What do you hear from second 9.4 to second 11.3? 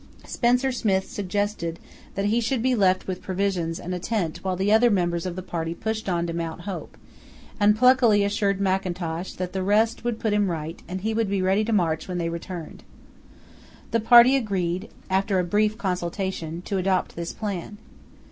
the rest would put him right and that he would